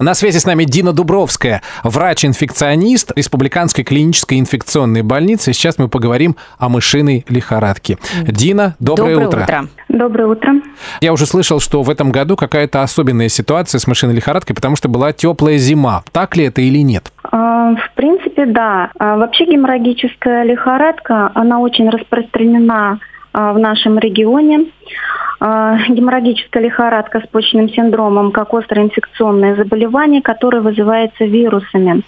[0.00, 5.52] На связи с нами Дина Дубровская, врач-инфекционист Республиканской клинической инфекционной больницы.
[5.52, 7.98] Сейчас мы поговорим о мышиной лихорадке.
[8.22, 9.42] Дина, доброе, Доброе утро.
[9.42, 9.68] утро.
[9.90, 10.52] Доброе утро.
[11.02, 14.88] Я уже слышал, что в этом году какая-то особенная ситуация с мышиной лихорадкой, потому что
[14.88, 16.02] была теплая зима.
[16.12, 17.12] Так ли это или нет?
[17.30, 18.92] А, В принципе, да.
[18.98, 23.00] А, Вообще геморрагическая лихорадка, она очень распространена
[23.34, 24.64] а, в нашем регионе.
[25.40, 32.02] А, Геморрагическая лихорадка с почечным синдромом как острое инфекционное заболевание, которое вызывается вирусами.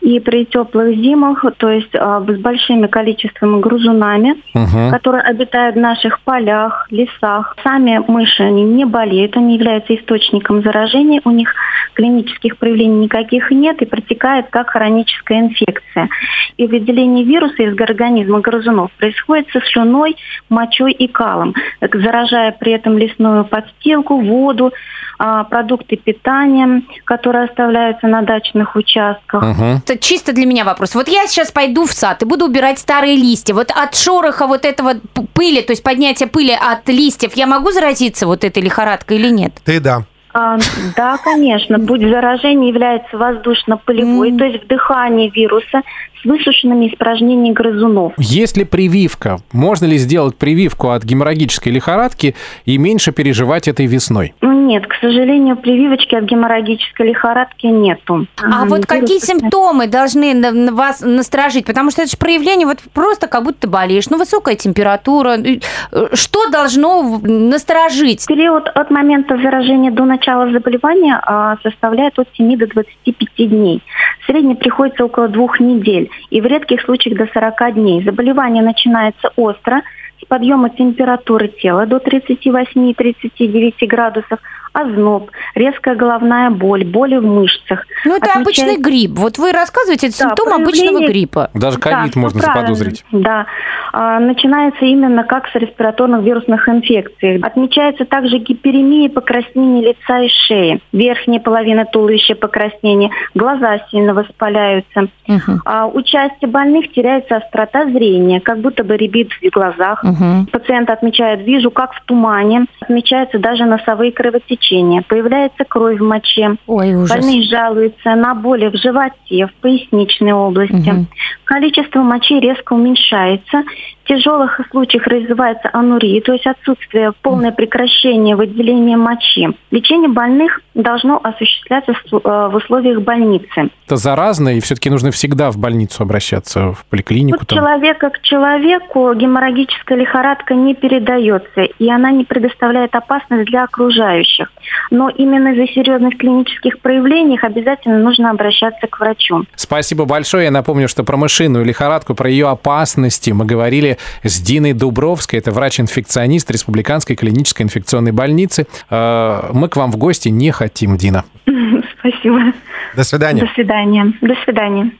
[0.00, 4.90] И при теплых зимах, то есть а, с большими количествами грызунами, Мгм.
[4.92, 7.56] которые обитают в наших полях, лесах.
[7.64, 11.52] Сами мыши, они не болеют, они являются источником заражения, у них
[11.94, 16.08] клинических проявлений никаких нет и протекает как хроническая инфекция.
[16.56, 20.16] И выделение вируса из организма грызунов происходит со слюной,
[20.48, 24.72] мочой и калом, заражая при этом лесную подстилку, воду,
[25.18, 29.42] а, продукты питания, которые оставляются на дачных участках.
[29.42, 29.82] Мгм.
[29.84, 30.94] Это чисто для меня вопрос.
[30.94, 33.54] Вот я сейчас пойду в сад и буду убирать старые листья.
[33.54, 34.94] Вот от шороха вот этого
[35.32, 39.54] пыли, то есть поднятия пыли от листьев, я могу заразиться вот этой лихорадкой или нет?
[39.64, 40.04] Ты да.
[40.38, 40.58] А,
[40.94, 41.80] да, конечно.
[41.80, 45.80] Путь заражения является воздушно-полевой, то есть вдыхание вируса
[46.20, 48.12] с высушенными испражнениями грызунов.
[48.18, 49.38] Есть ли прививка?
[49.52, 52.34] Можно ли сделать прививку от геморрагической лихорадки
[52.66, 54.34] и меньше переживать этой весной?
[54.42, 58.26] Ну, Нет, к сожалению, прививочки от геморрагической лихорадки нету.
[58.42, 61.66] А вот какие симптомы должны вас насторожить?
[61.66, 64.10] Потому что это же проявление вот просто как будто ты болеешь.
[64.10, 65.36] Ну, высокая температура.
[65.38, 68.26] Э, Что должно насторожить?
[68.26, 73.82] Период от момента заражения до начала заболевания а, составляет от 7 до 25 дней.
[74.22, 78.02] В среднем приходится около двух недель и в редких случаях до 40 дней.
[78.02, 79.82] Заболевание начинается остро,
[80.28, 84.38] подъема температуры тела до 38-39 градусов,
[84.74, 87.84] озноб, резкая головная боль, боли в мышцах.
[88.04, 89.12] Ну, это Отмечает- обычный грипп.
[89.18, 91.50] Вот вы рассказываете, это Да, симптом обычного проявление- гриппа.
[91.54, 92.74] Даже Да, ковид всё можно правильно.
[92.74, 93.04] заподозрить.
[93.10, 93.46] Да.
[93.92, 97.38] А, начинается именно как с респираторных вирусных инфекций.
[97.38, 100.80] Отмечается также гиперемия, покраснение лица и шеи.
[100.92, 105.08] Верхняя половина туловища покраснение, глаза сильно воспаляются.
[105.26, 105.62] Мгм.
[105.64, 110.04] А у части больных теряется острота зрения, как будто бы рябит в глазах.
[110.04, 110.46] Мгм.
[110.52, 112.66] Пациент отмечает, вижу, как в тумане.
[112.80, 115.02] Отмечаются даже носовые кровотечения.
[115.08, 116.56] Появляется кровь в моче.
[116.66, 117.10] Ой, ужас.
[117.10, 120.74] Больные жалуются на боли в животе, в поясничной области.
[120.74, 121.06] Мгм.
[121.44, 123.62] Количество мочи резко уменьшается.
[124.06, 129.48] В тяжелых случаях развивается анурия, то есть отсутствие, полное прекращение выделения мочи.
[129.72, 133.68] Лечение больных должно осуществляться с- э, в условиях больницы.
[133.86, 137.38] Это заразно, и все-таки нужно всегда в больницу обращаться, в поликлинику.
[137.42, 137.58] От там.
[137.58, 144.52] человека к человеку геморрагическая лихорадка не передается, и она не предоставляет опасность для окружающих.
[144.92, 149.44] Но именно из-за серьезных клинических проявлений обязательно нужно обращаться к врачу.
[149.56, 150.44] Спасибо большое.
[150.44, 155.38] Я напомню, что про мышиную лихорадку, про ее опасности мы говорили с Диной Дубровской.
[155.38, 158.66] Это врач-инфекционист Республиканской клинической инфекционной больницы.
[158.90, 161.24] Э, Мы к вам в гости не хотим, Дина.
[161.98, 162.52] Спасибо.
[162.94, 163.42] До свидания.
[163.42, 164.12] До свидания.
[164.20, 164.90] До свидания.